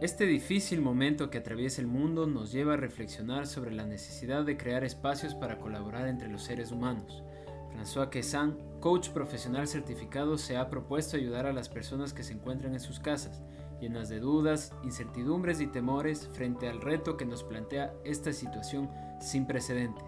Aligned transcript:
Este 0.00 0.26
difícil 0.26 0.80
momento 0.80 1.28
que 1.28 1.38
atraviesa 1.38 1.80
el 1.80 1.88
mundo 1.88 2.28
nos 2.28 2.52
lleva 2.52 2.74
a 2.74 2.76
reflexionar 2.76 3.48
sobre 3.48 3.72
la 3.72 3.84
necesidad 3.84 4.44
de 4.44 4.56
crear 4.56 4.84
espacios 4.84 5.34
para 5.34 5.58
colaborar 5.58 6.06
entre 6.06 6.28
los 6.28 6.42
seres 6.44 6.70
humanos. 6.70 7.24
François 7.72 8.08
Quessan, 8.08 8.56
coach 8.78 9.08
profesional 9.08 9.66
certificado, 9.66 10.38
se 10.38 10.56
ha 10.56 10.70
propuesto 10.70 11.16
ayudar 11.16 11.46
a 11.46 11.52
las 11.52 11.68
personas 11.68 12.12
que 12.12 12.22
se 12.22 12.32
encuentran 12.32 12.74
en 12.74 12.80
sus 12.80 13.00
casas, 13.00 13.42
llenas 13.80 14.08
de 14.08 14.20
dudas, 14.20 14.72
incertidumbres 14.84 15.60
y 15.60 15.66
temores 15.66 16.28
frente 16.32 16.68
al 16.68 16.80
reto 16.80 17.16
que 17.16 17.26
nos 17.26 17.42
plantea 17.42 17.92
esta 18.04 18.32
situación 18.32 18.88
sin 19.20 19.48
precedentes. 19.48 20.06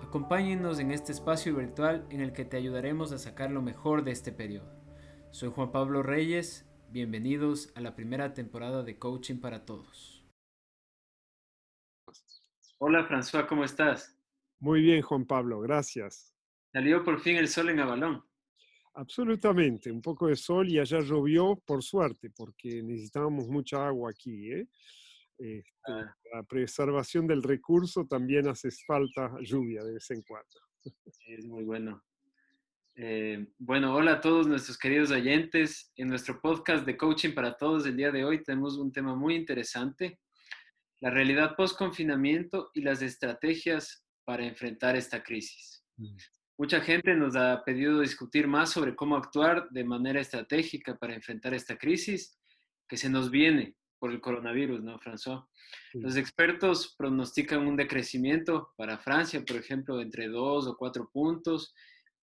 Acompáñenos 0.00 0.78
en 0.78 0.92
este 0.92 1.10
espacio 1.10 1.56
virtual 1.56 2.06
en 2.10 2.20
el 2.20 2.32
que 2.32 2.44
te 2.44 2.58
ayudaremos 2.58 3.10
a 3.10 3.18
sacar 3.18 3.50
lo 3.50 3.60
mejor 3.60 4.04
de 4.04 4.12
este 4.12 4.30
periodo. 4.30 4.70
Soy 5.32 5.50
Juan 5.50 5.72
Pablo 5.72 6.04
Reyes, 6.04 6.64
Bienvenidos 6.90 7.72
a 7.74 7.80
la 7.80 7.94
primera 7.94 8.32
temporada 8.32 8.82
de 8.82 8.98
Coaching 8.98 9.40
para 9.40 9.66
Todos. 9.66 10.24
Hola 12.78 13.06
François, 13.08 13.46
¿cómo 13.46 13.64
estás? 13.64 14.16
Muy 14.60 14.82
bien, 14.82 15.02
Juan 15.02 15.26
Pablo, 15.26 15.60
gracias. 15.60 16.34
Salió 16.72 17.04
por 17.04 17.20
fin 17.20 17.36
el 17.36 17.48
sol 17.48 17.70
en 17.70 17.80
Avalón. 17.80 18.24
Absolutamente, 18.94 19.90
un 19.90 20.00
poco 20.00 20.28
de 20.28 20.36
sol 20.36 20.68
y 20.68 20.78
allá 20.78 21.00
llovió 21.00 21.56
por 21.66 21.82
suerte, 21.82 22.30
porque 22.30 22.82
necesitábamos 22.82 23.48
mucha 23.48 23.86
agua 23.86 24.10
aquí. 24.10 24.52
¿eh? 24.52 24.68
Este, 25.36 25.74
ah. 25.88 26.16
La 26.32 26.42
preservación 26.44 27.26
del 27.26 27.42
recurso 27.42 28.06
también 28.06 28.48
hace 28.48 28.70
falta 28.86 29.34
lluvia 29.40 29.82
de 29.84 29.94
vez 29.94 30.10
en 30.12 30.22
cuando. 30.22 30.60
es 31.26 31.46
muy 31.46 31.64
bueno. 31.64 32.02
Eh, 32.98 33.46
bueno, 33.58 33.94
hola 33.94 34.12
a 34.12 34.20
todos 34.22 34.46
nuestros 34.46 34.78
queridos 34.78 35.10
oyentes. 35.10 35.92
En 35.96 36.08
nuestro 36.08 36.40
podcast 36.40 36.86
de 36.86 36.96
Coaching 36.96 37.34
para 37.34 37.54
Todos 37.54 37.84
el 37.84 37.94
día 37.94 38.10
de 38.10 38.24
hoy 38.24 38.42
tenemos 38.42 38.78
un 38.78 38.90
tema 38.90 39.14
muy 39.14 39.34
interesante, 39.34 40.18
la 41.00 41.10
realidad 41.10 41.56
post-confinamiento 41.56 42.70
y 42.72 42.80
las 42.80 43.02
estrategias 43.02 44.02
para 44.24 44.46
enfrentar 44.46 44.96
esta 44.96 45.22
crisis. 45.22 45.84
Mm. 45.98 46.16
Mucha 46.56 46.80
gente 46.80 47.14
nos 47.14 47.36
ha 47.36 47.62
pedido 47.66 48.00
discutir 48.00 48.48
más 48.48 48.70
sobre 48.70 48.96
cómo 48.96 49.14
actuar 49.14 49.68
de 49.68 49.84
manera 49.84 50.22
estratégica 50.22 50.96
para 50.96 51.14
enfrentar 51.14 51.52
esta 51.52 51.76
crisis 51.76 52.38
que 52.88 52.96
se 52.96 53.10
nos 53.10 53.30
viene 53.30 53.76
por 53.98 54.10
el 54.10 54.22
coronavirus, 54.22 54.82
¿no, 54.82 54.98
François? 54.98 55.46
Los 55.92 56.16
expertos 56.16 56.94
pronostican 56.96 57.66
un 57.66 57.76
decrecimiento 57.76 58.72
para 58.78 58.96
Francia, 58.96 59.44
por 59.46 59.56
ejemplo, 59.56 60.00
entre 60.00 60.28
dos 60.28 60.66
o 60.66 60.78
cuatro 60.78 61.10
puntos 61.12 61.74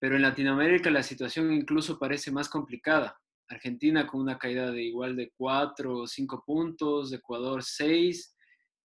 pero 0.03 0.17
en 0.17 0.21
Latinoamérica 0.21 0.91
la 0.91 1.01
situación 1.01 1.53
incluso 1.53 1.97
parece 1.97 2.29
más 2.29 2.49
complicada. 2.49 3.17
Argentina 3.47 4.05
con 4.05 4.19
una 4.19 4.37
caída 4.37 4.69
de 4.69 4.83
igual 4.83 5.15
de 5.15 5.31
4 5.37 5.99
o 5.99 6.05
5 6.05 6.43
puntos, 6.45 7.13
Ecuador 7.13 7.63
6, 7.63 8.35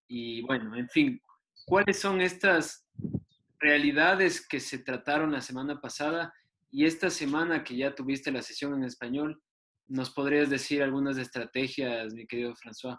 y 0.06 0.42
bueno, 0.42 0.77
en 0.77 0.88
fin, 0.88 1.20
¿cuáles 1.66 1.98
son 1.98 2.20
estas 2.20 2.86
realidades 3.58 4.47
que 4.47 4.60
se 4.60 4.78
trataron 4.78 5.33
la 5.33 5.41
semana 5.41 5.80
pasada 5.80 6.33
y 6.70 6.84
esta 6.84 7.10
semana 7.10 7.64
que 7.64 7.77
ya 7.77 7.97
tuviste 7.97 8.30
la 8.30 8.42
sesión 8.42 8.75
en 8.75 8.84
español? 8.84 9.42
¿Nos 9.88 10.10
podrías 10.10 10.48
decir 10.48 10.84
algunas 10.84 11.19
estrategias, 11.19 12.14
mi 12.14 12.28
querido 12.28 12.55
François? 12.55 12.97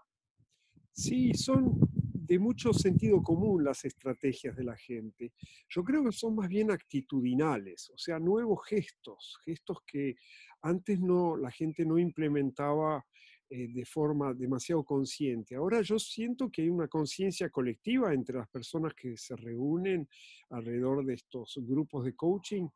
Sí, 0.92 1.34
son 1.34 1.89
de 2.30 2.38
mucho 2.38 2.72
sentido 2.74 3.24
común 3.24 3.64
las 3.64 3.86
estrategias 3.86 4.56
de 4.56 4.64
la 4.64 4.78
gente. 4.78 5.34
Yo 5.68 5.84
creo 5.84 6.04
que 6.04 6.12
son 6.12 6.36
más 6.36 6.48
bien 6.48 6.70
actitudinales, 6.70 7.90
o 7.90 7.98
sea, 7.98 8.20
nuevos 8.20 8.60
gestos, 8.68 9.40
gestos 9.44 9.80
que 9.88 10.16
antes 10.62 11.00
no, 11.00 11.36
la 11.36 11.50
gente 11.50 11.84
no 11.86 11.98
implementaba 11.98 13.04
eh, 13.50 13.68
de 13.70 13.84
forma 13.84 14.32
demasiado 14.36 14.84
consciente. 14.84 15.56
Ahora 15.56 15.82
yo 15.82 15.98
siento 15.98 16.52
que 16.52 16.62
hay 16.62 16.70
una 16.70 16.88
conciencia 16.88 17.50
colectiva 17.50 18.14
entre 18.14 18.38
las 18.38 18.48
personas 18.48 18.94
que 18.94 19.18
se 19.18 19.36
reúnen 19.36 20.08
alrededor 20.52 21.04
de 21.04 21.16
estos 21.16 21.58
grupos 21.64 22.06
de 22.06 22.14
coaching 22.14 22.68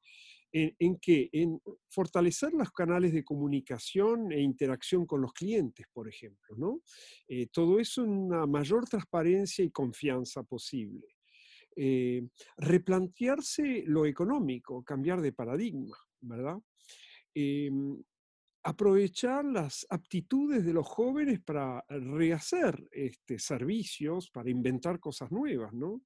¿En, 0.55 0.75
en, 0.77 0.97
qué? 0.99 1.29
En 1.33 1.59
fortalecer 1.89 2.53
los 2.53 2.71
canales 2.71 3.11
de 3.11 3.23
comunicación 3.23 4.31
e 4.31 4.39
interacción 4.39 5.07
con 5.07 5.19
los 5.19 5.33
clientes, 5.33 5.87
por 5.91 6.07
ejemplo, 6.07 6.55
¿no? 6.55 6.81
Eh, 7.27 7.47
todo 7.47 7.79
eso 7.79 8.03
en 8.03 8.11
una 8.11 8.45
mayor 8.45 8.87
transparencia 8.87 9.65
y 9.65 9.71
confianza 9.71 10.43
posible. 10.43 11.07
Eh, 11.75 12.27
replantearse 12.57 13.83
lo 13.87 14.05
económico, 14.05 14.83
cambiar 14.83 15.21
de 15.21 15.33
paradigma, 15.33 15.97
¿verdad? 16.21 16.57
Em, 17.33 17.99
aprovechar 18.63 19.43
las 19.43 19.87
aptitudes 19.89 20.63
de 20.63 20.73
los 20.73 20.87
jóvenes 20.87 21.41
para 21.41 21.83
rehacer 21.89 22.87
este, 22.91 23.39
servicios, 23.39 24.29
para 24.29 24.51
inventar 24.51 24.99
cosas 24.99 25.31
nuevas, 25.31 25.73
¿no? 25.73 26.03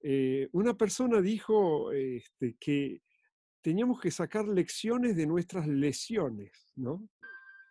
Eh, 0.00 0.48
una 0.52 0.74
persona 0.74 1.20
dijo 1.20 1.92
este, 1.92 2.56
que 2.58 3.02
teníamos 3.64 3.98
que 3.98 4.10
sacar 4.10 4.46
lecciones 4.46 5.16
de 5.16 5.26
nuestras 5.26 5.66
lesiones, 5.66 6.52
¿no? 6.76 7.08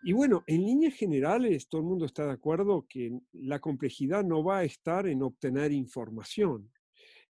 Y 0.01 0.11
bueno, 0.11 0.43
en 0.47 0.65
líneas 0.65 0.95
generales, 0.95 1.69
todo 1.69 1.81
el 1.81 1.87
mundo 1.87 2.05
está 2.05 2.25
de 2.25 2.31
acuerdo 2.31 2.87
que 2.89 3.11
la 3.31 3.59
complejidad 3.59 4.23
no 4.23 4.43
va 4.43 4.57
a 4.57 4.63
estar 4.63 5.07
en 5.07 5.21
obtener 5.21 5.71
información, 5.71 6.73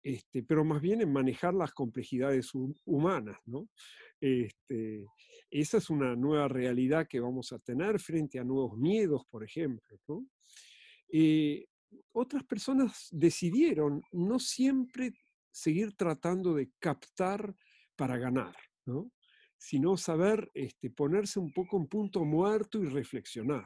este, 0.01 0.43
pero 0.43 0.63
más 0.63 0.81
bien 0.81 1.01
en 1.01 1.11
manejar 1.11 1.53
las 1.53 1.73
complejidades 1.73 2.51
humanas, 2.85 3.37
¿no? 3.45 3.67
Este, 4.21 5.05
esa 5.51 5.77
es 5.77 5.89
una 5.89 6.15
nueva 6.15 6.47
realidad 6.47 7.05
que 7.09 7.19
vamos 7.19 7.51
a 7.51 7.59
tener 7.59 7.99
frente 7.99 8.39
a 8.39 8.45
nuevos 8.45 8.77
miedos, 8.77 9.25
por 9.29 9.43
ejemplo, 9.43 9.99
¿no? 10.07 10.25
Eh, 11.09 11.65
otras 12.13 12.45
personas 12.45 13.09
decidieron 13.11 14.01
no 14.13 14.39
siempre 14.39 15.11
seguir 15.51 15.95
tratando 15.97 16.55
de 16.55 16.71
captar 16.79 17.53
para 17.95 18.17
ganar, 18.17 18.55
¿no? 18.85 19.11
sino 19.63 19.95
saber 19.95 20.51
este, 20.53 20.89
ponerse 20.89 21.39
un 21.39 21.53
poco 21.53 21.77
en 21.77 21.87
punto 21.87 22.25
muerto 22.25 22.83
y 22.83 22.87
reflexionar. 22.87 23.65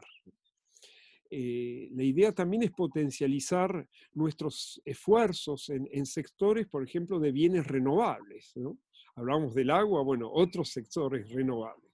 Eh, 1.29 1.89
la 1.91 2.03
idea 2.03 2.31
también 2.31 2.63
es 2.63 2.71
potencializar 2.71 3.87
nuestros 4.13 4.79
esfuerzos 4.85 5.69
en, 5.69 6.05
sectores, 6.05 6.67
por 6.67 6.83
ejemplo, 6.83 7.19
de 7.19 7.31
bienes 7.31 7.65
renovables. 7.65 8.51
¿no? 8.55 8.77
Hablamos 9.15 9.55
del 9.55 9.71
agua, 9.71 10.03
bueno, 10.03 10.29
otros 10.31 10.69
sectores 10.69 11.31
renovables. 11.31 11.91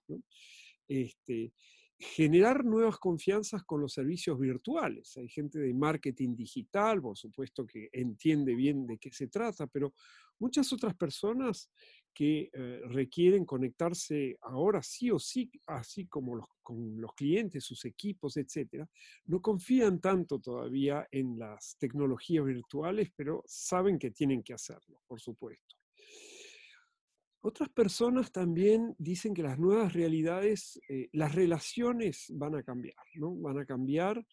Este, 0.85 1.53
generar 2.03 2.65
nuevas 2.65 2.97
confianzas 2.97 3.63
con 3.63 3.81
los 3.81 3.93
servicios 3.93 4.39
virtuales. 4.39 5.15
Hay 5.17 5.29
gente 5.29 5.59
de 5.59 5.73
marketing 5.73 6.35
digital, 6.35 7.01
por 7.01 7.17
supuesto, 7.17 7.65
que 7.65 7.89
entiende 7.91 8.55
bien 8.55 8.85
de 8.85 8.97
qué 8.97 9.11
se 9.11 9.27
trata, 9.27 9.67
pero 9.67 9.93
muchas 10.39 10.71
otras 10.73 10.95
personas 10.95 11.71
que 12.13 12.49
eh, 12.53 12.81
requieren 12.89 13.45
conectarse 13.45 14.37
ahora 14.41 14.83
sí 14.83 15.09
o 15.09 15.17
sí, 15.17 15.51
así 15.65 16.05
como 16.07 16.47
con 16.61 16.99
los 16.99 17.13
clientes, 17.13 17.63
sus 17.63 17.85
equipos, 17.85 18.37
etcétera, 18.37 18.87
no 19.25 19.41
confían 19.41 19.99
tanto 19.99 20.39
todavía 20.39 21.07
en 21.11 21.39
las 21.39 21.77
tecnologías 21.79 22.45
virtuales, 22.45 23.11
pero 23.15 23.43
saben 23.45 23.97
que 23.97 24.11
tienen 24.11 24.43
que 24.43 24.53
hacerlo, 24.53 25.01
por 25.07 25.19
supuesto. 25.19 25.82
Otras 27.45 27.69
personas 27.69 28.31
también 28.31 28.95
dicen 28.97 29.33
que 29.33 29.43
las 29.43 29.59
nuevas 29.59 29.91
realidades, 29.91 30.79
eh, 30.87 31.09
las 31.11 31.35
relaciones 31.35 32.27
van 32.29 32.55
a 32.55 32.63
cambiar, 32.63 33.03
¿no? 33.15 33.35
Van 33.35 33.59
a 33.59 33.65
cambiar 33.65 34.25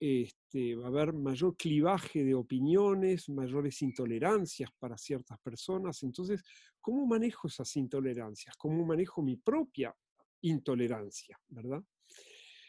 este, 0.00 0.76
va 0.76 0.86
a 0.86 0.88
haber 0.88 1.12
mayor 1.12 1.56
clivaje 1.58 2.24
de 2.24 2.34
opiniones, 2.34 3.28
mayores 3.28 3.82
intolerancias 3.82 4.70
para 4.78 4.96
ciertas 4.96 5.38
personas. 5.40 6.02
Entonces, 6.02 6.42
¿cómo 6.80 7.06
manejo 7.06 7.48
esas 7.48 7.76
intolerancias? 7.76 8.56
¿Cómo 8.56 8.84
manejo 8.86 9.22
mi 9.22 9.36
propia 9.36 9.94
intolerancia? 10.40 11.38
¿Verdad? 11.48 11.84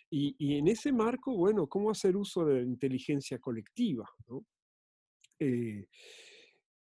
Y, 0.09 0.57
en 0.57 0.67
ese 0.67 0.91
marco, 0.91 1.33
bueno, 1.37 1.67
¿cómo 1.67 1.89
hacer 1.89 2.17
uso 2.17 2.43
de 2.43 2.55
la 2.55 2.67
inteligencia 2.67 3.39
colectiva? 3.39 4.09
¿no? 4.27 4.45
Eh, 5.39 5.87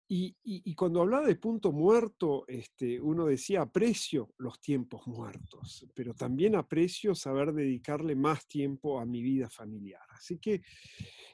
y, 0.06 0.74
cuando 0.74 1.00
hablaba 1.00 1.26
de 1.26 1.36
punto 1.36 1.72
muerto, 1.72 2.44
este, 2.46 3.00
uno 3.00 3.26
decía 3.26 3.62
aprecio 3.62 4.34
los 4.38 4.60
tiempos 4.60 5.06
muertos, 5.06 5.86
pero 5.94 6.14
también 6.14 6.56
aprecio 6.56 7.14
saber 7.14 7.52
dedicarle 7.52 8.14
más 8.14 8.46
tiempo 8.46 9.00
a 9.00 9.06
mi 9.06 9.22
vida 9.22 9.48
familiar. 9.48 10.02
Así 10.10 10.38
que 10.38 10.62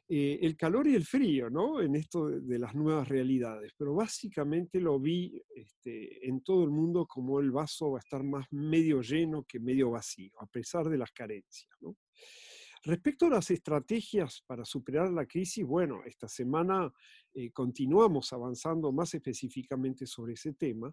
eh, 0.09 0.39
el 0.43 0.57
calor 0.57 0.87
y 0.87 0.95
el 0.95 1.05
frío, 1.05 1.51
¿no? 1.51 1.81
En 1.81 1.97
esto 1.97 2.29
de, 2.29 2.59
las 2.59 2.75
nuevas 2.75 3.09
realidades, 3.09 3.73
pero 3.77 3.95
básicamente 3.95 4.81
lo 4.81 5.01
vi 5.01 5.43
este, 5.55 6.29
en 6.29 6.43
todo 6.43 6.63
el 6.65 6.71
mundo 6.71 7.07
como 7.07 7.41
el 7.41 7.51
vaso 7.51 7.93
va 7.93 7.99
a 7.99 8.01
estar 8.01 8.23
más 8.23 8.47
medio 8.53 9.03
lleno 9.03 9.45
que 9.45 9.59
medio 9.59 9.91
vacío, 9.91 10.33
a 10.41 10.47
pesar 10.47 10.89
de 10.89 10.99
las 10.99 11.11
carencias, 11.11 11.71
¿no? 11.81 11.97
Respecto 12.83 13.27
a 13.27 13.31
las 13.31 13.51
estrategias 13.51 14.43
para 14.47 14.65
superar 14.65 15.11
la 15.11 15.27
crisis, 15.27 15.67
bueno, 15.67 16.03
esta 16.07 16.29
semana 16.29 16.91
eh, 17.35 17.51
continuamos 17.51 18.33
avanzando 18.33 18.91
más 18.91 19.13
específicamente 19.13 20.07
sobre 20.07 20.33
ese 20.33 20.55
tema. 20.55 20.91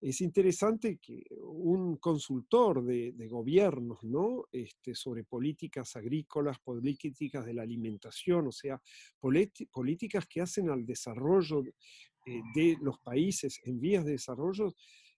Es 0.00 0.20
interesante 0.20 0.98
que 0.98 1.24
un 1.40 1.96
consultor 1.96 2.84
de, 2.84 3.12
gobiernos, 3.28 4.04
¿no? 4.04 4.44
Este, 4.52 4.94
sobre 4.94 5.24
políticas 5.24 5.96
agrícolas, 5.96 6.60
políticas 6.60 7.44
de 7.44 7.54
la 7.54 7.62
alimentación, 7.62 8.46
o 8.46 8.52
sea, 8.52 8.80
políticas 9.18 10.26
que 10.28 10.40
hacen 10.40 10.70
al 10.70 10.86
desarrollo 10.86 11.64
eh, 11.64 12.40
de 12.54 12.78
los 12.80 13.00
países 13.00 13.60
en 13.64 13.80
vías 13.80 14.04
de 14.04 14.12
desarrollo, 14.12 14.72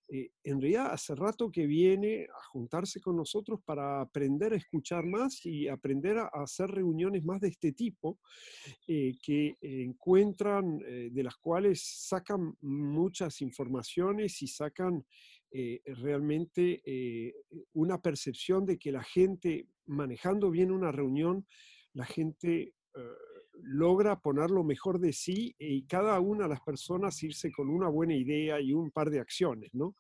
eh, 0.09 0.31
en 0.45 0.61
realidad 0.61 0.93
hace 0.93 1.17
rato 1.17 1.51
que 1.51 1.67
viene 1.67 2.25
a 2.25 2.45
juntarse 2.53 3.01
con 3.01 3.17
nosotros 3.17 3.61
para 3.65 4.01
aprender 4.01 4.53
a 4.53 4.57
escuchar 4.57 5.05
más 5.05 5.45
y 5.45 5.67
aprender 5.67 6.19
a, 6.19 6.31
hacer 6.33 6.71
reuniones 6.71 7.25
más 7.25 7.41
de 7.41 7.49
este 7.49 7.73
tipo, 7.73 8.21
eh, 8.87 9.15
que 9.21 9.57
encuentran, 9.61 10.81
eh, 10.87 11.09
de 11.11 11.23
las 11.25 11.37
cuales 11.37 11.83
sacan 11.83 12.57
muchas 12.61 13.41
informaciones 13.41 14.41
y 14.43 14.47
sacan 14.47 15.05
realmente 15.87 16.83
una 17.73 18.03
percepción 18.03 18.67
de 18.67 18.79
que 18.79 18.93
la 18.93 19.03
gente, 19.03 19.69
manejando 19.87 20.51
bien 20.51 20.71
una 20.71 20.93
reunión, 20.93 21.47
la 21.95 22.05
gente 22.05 22.75
logra 23.63 24.21
poner 24.21 24.51
lo 24.51 24.65
mejor 24.65 24.99
de 24.99 25.13
sí 25.13 25.55
y 25.59 25.85
cada 25.87 26.19
una 26.21 26.45
de 26.45 26.51
las 26.51 26.61
personas 26.61 27.23
irse 27.23 27.51
con 27.51 27.69
una 27.69 27.89
buena 27.89 28.15
idea 28.15 28.61
y 28.61 28.73
un 28.73 28.91
par 28.91 29.11
de 29.11 29.21
acciones, 29.21 29.75
¿no? 29.75 29.95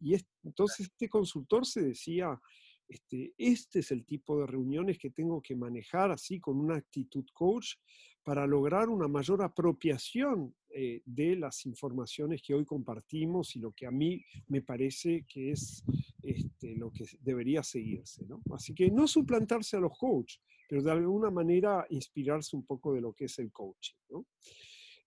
Y 0.00 0.16
entonces 0.42 0.86
este 0.86 1.08
consultor 1.08 1.66
se 1.66 1.82
decía, 1.82 2.40
este, 2.88 3.32
este 3.38 3.78
es 3.78 3.90
el 3.90 4.04
tipo 4.04 4.38
de 4.38 4.46
reuniones 4.46 4.98
que 4.98 5.10
tengo 5.10 5.40
que 5.40 5.56
manejar 5.56 6.10
así 6.10 6.40
con 6.40 6.58
una 6.58 6.76
actitud 6.76 7.24
coach 7.32 7.76
para 8.22 8.46
lograr 8.46 8.88
una 8.88 9.08
mayor 9.08 9.42
apropiación 9.42 10.54
eh, 10.70 11.02
de 11.04 11.36
las 11.36 11.66
informaciones 11.66 12.40
que 12.42 12.54
hoy 12.54 12.64
compartimos 12.64 13.56
y 13.56 13.60
lo 13.60 13.72
que 13.72 13.86
a 13.86 13.90
mí 13.90 14.24
me 14.48 14.62
parece 14.62 15.24
que 15.26 15.50
es 15.50 15.82
este, 16.22 16.76
lo 16.76 16.92
que 16.92 17.04
debería 17.20 17.62
seguirse. 17.62 18.24
¿no? 18.26 18.40
Así 18.54 18.74
que 18.74 18.90
no 18.90 19.08
suplantarse 19.08 19.76
a 19.76 19.80
los 19.80 19.96
coaches, 19.98 20.40
pero 20.72 20.84
de 20.84 20.90
alguna 20.90 21.30
manera 21.30 21.84
inspirarse 21.90 22.56
un 22.56 22.64
poco 22.64 22.94
de 22.94 23.02
lo 23.02 23.12
que 23.12 23.26
es 23.26 23.38
el 23.40 23.52
coaching. 23.52 23.94
¿no? 24.08 24.24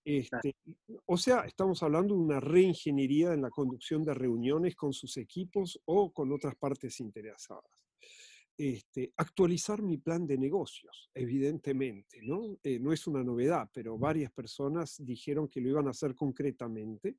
Este, 0.04 0.56
o 1.08 1.18
sea, 1.18 1.40
estamos 1.40 1.82
hablando 1.82 2.14
de 2.14 2.22
una 2.22 2.40
reingeniería 2.40 3.34
en 3.34 3.42
la 3.42 3.50
conducción 3.50 4.06
de 4.06 4.14
reuniones 4.14 4.76
con 4.76 4.94
sus 4.94 5.18
equipos 5.18 5.82
o 5.86 6.14
con 6.14 6.32
otras 6.32 6.56
partes 6.56 7.00
interesadas. 7.00 7.90
Este, 8.56 9.12
actualizar 9.18 9.82
mi 9.82 9.98
plan 9.98 10.28
de 10.28 10.38
negocios, 10.38 11.10
evidentemente, 11.16 12.20
¿no? 12.22 12.60
Eh, 12.62 12.78
no 12.78 12.94
es 12.94 13.08
una 13.08 13.24
novedad, 13.24 13.68
pero 13.74 13.98
varias 13.98 14.32
personas 14.32 15.04
dijeron 15.04 15.48
que 15.48 15.62
lo 15.62 15.70
iban 15.70 15.88
a 15.88 15.92
hacer 15.92 16.14
concretamente. 16.14 17.16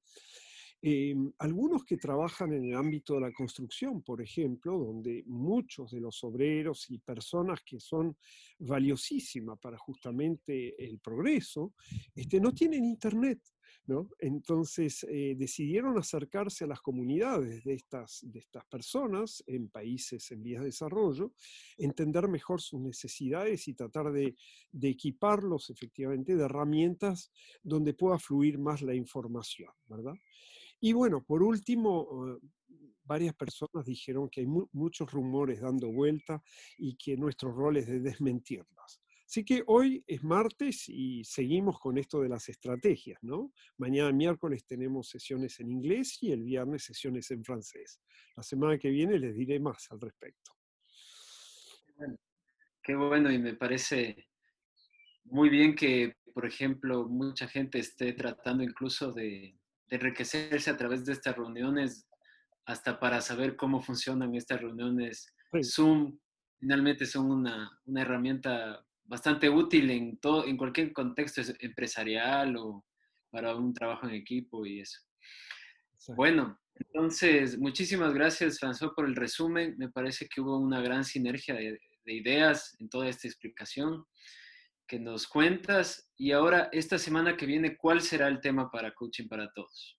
Em, 0.82 1.32
algunos 1.38 1.84
que 1.84 1.96
trabajan 1.96 2.52
en 2.52 2.67
el 2.67 2.76
ámbito 2.76 3.14
de 3.14 3.20
la 3.23 3.32
construcción, 3.32 4.02
por 4.02 4.20
ejemplo, 4.20 4.78
donde 4.78 5.25
muchos 5.26 5.90
de 5.90 6.00
los 6.00 6.23
obreros 6.23 6.90
y 6.90 6.99
personas 6.99 7.61
que 7.64 7.81
son 7.81 8.17
valiosísimas 8.58 9.58
para 9.58 9.78
justamente 9.78 10.75
el 10.84 10.99
progreso, 10.99 11.75
este, 12.14 12.40
no 12.40 12.52
tienen 12.52 12.84
internet, 12.84 13.40
entonces 14.18 15.04
eh, 15.08 15.34
decidieron 15.36 15.96
acercarse 15.98 16.64
a 16.64 16.66
las 16.66 16.80
comunidades 16.80 17.64
de 17.64 17.74
estas, 17.74 18.20
de 18.22 18.40
estas 18.40 18.64
personas 18.66 19.44
en 19.46 19.68
países 19.68 20.30
en 20.32 20.42
vías 20.42 20.60
de 20.60 20.66
desarrollo, 20.66 21.32
entender 21.76 22.28
mejor 22.28 22.60
sus 22.60 22.80
necesidades 22.80 23.68
y 23.68 23.74
tratar 23.74 24.12
de, 24.12 24.34
equiparlos 24.82 25.70
efectivamente 25.70 26.36
de 26.36 26.44
herramientas 26.44 27.32
donde 27.62 27.94
pueda 27.94 28.18
fluir 28.18 28.58
más 28.58 28.82
la 28.82 28.94
información, 28.94 29.70
¿verdad? 29.86 30.14
Y 30.80 30.92
bueno, 30.92 31.24
por 31.24 31.42
último, 31.42 32.38
varias 33.04 33.34
personas 33.34 33.84
dijeron 33.84 34.28
que 34.28 34.40
hay 34.40 34.46
muchos 34.46 35.10
rumores 35.10 35.60
dando 35.60 35.90
vuelta 35.90 36.42
y 36.76 36.96
que 36.96 37.16
nuestro 37.16 37.52
rol 37.52 37.78
es 37.78 37.86
de 37.86 38.00
desmentirlas. 38.00 39.00
Así 39.26 39.44
que 39.44 39.64
hoy 39.67 40.05
es 40.06 40.23
martes 40.23 40.88
y 40.88 41.25
seguimos 41.25 41.81
con 41.81 41.99
esto 41.99 42.20
de 42.20 42.28
las 42.28 42.49
estrategias, 42.49 43.19
¿no? 43.23 43.52
Mañana 43.76 44.12
miércoles 44.12 44.64
tenemos 44.64 45.08
sesiones 45.08 45.58
en 45.58 45.70
inglés 45.70 46.23
y 46.23 46.31
el 46.31 46.44
viernes 46.44 46.84
sesiones 46.84 47.28
en 47.32 47.44
francés. 47.44 48.00
La 48.37 48.44
semana 48.44 48.78
que 48.78 48.88
viene 48.88 49.19
les 49.19 49.34
diré 49.34 49.58
más 49.58 49.90
al 49.90 50.00
respecto. 50.00 50.52
Qué 52.82 52.94
bueno 52.94 53.32
y 53.32 53.38
me 53.38 53.55
parece 53.55 54.28
muy 55.25 55.49
bien 55.49 55.75
que, 55.75 56.14
por 56.32 56.46
ejemplo, 56.46 57.08
mucha 57.08 57.49
gente 57.49 57.81
esté 57.81 58.12
tratando 58.12 58.62
incluso 58.62 59.12
de, 59.12 59.58
enriquecerse 59.88 60.70
a 60.70 60.76
través 60.76 61.05
de 61.05 61.12
estas 61.12 61.37
reuniones, 61.37 62.08
hasta 62.64 62.99
para 63.00 63.20
saber 63.20 63.56
cómo 63.56 63.81
funcionan 63.81 64.37
estas 64.37 64.61
reuniones. 64.61 65.32
Zoom 65.64 66.17
finalmente 66.58 67.06
son 67.06 67.31
una, 67.31 67.81
una 67.87 68.02
herramienta 68.02 68.84
bastante 69.06 69.49
útil 69.49 69.91
en, 69.91 70.19
todo, 70.19 70.47
en 70.47 70.56
cualquier 70.56 70.93
contexto 70.93 71.43
empresarial 71.61 72.56
o 72.56 72.85
para 73.31 73.55
un 73.55 73.73
trabajo 73.73 74.06
en 74.06 74.14
equipo 74.14 74.64
y 74.67 74.81
eso. 74.81 75.00
Bueno, 76.14 76.58
entonces, 76.75 77.58
muchísimas 77.58 78.12
gracias, 78.14 78.61
François, 78.61 78.94
por 78.94 79.06
el 79.06 79.17
resumen. 79.17 79.75
Me 79.79 79.88
parece 79.91 80.29
que 80.29 80.41
hubo 80.41 80.58
una 80.58 80.81
gran 80.81 81.05
sinergia 81.05 81.55
de, 81.55 81.81
de 82.05 82.12
ideas 82.12 82.76
en 82.79 82.88
toda 82.88 83.08
esta 83.08 83.26
explicación 83.26 84.05
que 84.87 85.00
nos 85.00 85.26
cuentas. 85.26 86.11
Y 86.17 86.32
ahora, 86.32 86.69
esta 86.73 86.99
semana 86.99 87.37
que 87.37 87.47
viene, 87.47 87.76
¿cuál 87.76 88.00
será 88.00 88.29
el 88.29 88.41
tema 88.41 88.70
para 88.70 88.93
Coaching 88.93 89.29
para 89.29 89.50
Todos? 89.52 89.99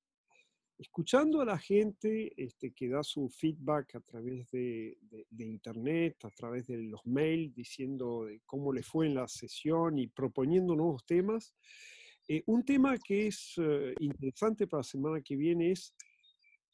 Escuchando 0.77 1.41
a 1.41 1.45
la 1.45 1.57
gente 1.57 2.33
este, 2.37 2.71
que 2.71 2.89
da 2.89 3.03
su 3.03 3.29
feedback 3.29 3.95
a 3.95 3.99
través 4.01 4.49
de, 4.51 4.97
internet, 5.37 6.23
a 6.23 6.29
través 6.29 6.67
de 6.67 6.77
los 6.77 7.05
mails, 7.05 7.53
diciendo 7.55 8.27
cómo 8.45 8.71
le 8.71 8.83
fue 8.83 9.07
en 9.07 9.15
la 9.15 9.27
sesión 9.27 9.97
y 9.97 10.07
proponiendo 10.07 10.75
nuevos 10.75 11.05
temas. 11.05 11.55
Eh, 12.27 12.43
un 12.45 12.63
tema 12.63 12.97
que 12.97 13.27
es 13.27 13.53
eh, 13.57 13.93
interesante 13.99 14.67
para 14.67 14.79
la 14.79 14.83
semana 14.83 15.21
que 15.21 15.35
viene 15.35 15.71
es 15.71 15.95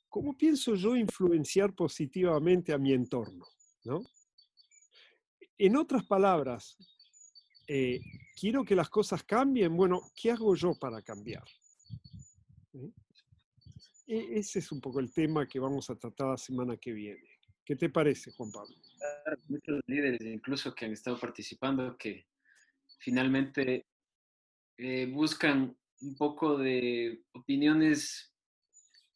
cómo 0.10 0.36
pienso 0.38 0.76
yo 0.76 0.96
influenciar 0.96 1.74
positivamente 1.74 2.74
a 2.74 2.78
mi 2.78 2.94
entorno. 2.94 3.46
En 5.58 5.76
otras 5.76 6.06
palabras, 6.06 6.78
eh, 7.68 8.00
quiero 8.40 8.64
que 8.64 8.76
las 8.76 8.90
cosas 8.90 9.24
cambien. 9.24 9.76
Bueno, 9.76 10.02
¿qué 10.16 10.32
hago 10.32 10.56
yo 10.56 10.74
para 10.80 11.02
cambiar? 11.02 11.44
E, 12.74 12.92
ese 14.06 14.60
es 14.60 14.72
un 14.72 14.82
poco 14.82 15.00
el 15.00 15.12
tema 15.14 15.48
que 15.48 15.60
vamos 15.60 15.90
a 15.90 15.96
tratar 15.96 16.30
la 16.30 16.38
semana 16.38 16.78
que 16.78 16.92
viene. 16.92 17.28
¿Qué 17.66 17.76
te 17.76 17.90
parece, 17.90 18.32
Juan 18.32 18.52
Pablo? 18.52 18.76
Muchos 19.48 19.82
líderes, 19.88 20.22
incluso 20.22 20.76
que 20.76 20.86
han 20.86 20.92
estado 20.92 21.18
participando, 21.18 21.98
que 21.98 22.28
finalmente 23.00 23.86
eh, 24.78 25.06
buscan 25.06 25.76
un 26.02 26.16
poco 26.16 26.58
de 26.58 27.24
opiniones 27.32 28.34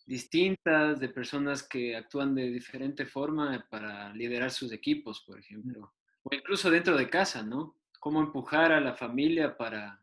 distintas, 0.06 1.00
de 1.02 1.10
personas 1.10 1.62
que 1.64 1.96
actúan 1.96 2.34
de 2.34 2.50
diferente 2.50 3.06
forma 3.06 3.68
para 3.70 4.14
liderar 4.14 4.52
sus 4.52 4.72
equipos, 4.72 5.22
por 5.22 5.38
ejemplo. 5.38 5.94
O 6.24 6.34
incluso 6.34 6.72
dentro 6.72 6.96
de 6.96 7.10
casa, 7.10 7.44
¿no? 7.44 7.76
Cómo 8.00 8.22
empujar 8.22 8.72
a 8.72 8.80
la 8.80 8.96
familia 8.96 9.58
para, 9.58 10.02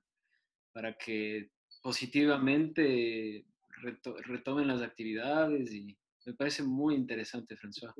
para 0.73 0.99
que 0.99 1.51
positivamente 1.83 3.47
retomen 3.85 4.69
las 4.69 4.83
actividades 4.83 5.73
y 5.73 5.97
me 6.27 6.35
parece 6.35 6.63
muy 6.63 6.95
interesante, 6.95 7.57
François. 7.57 7.93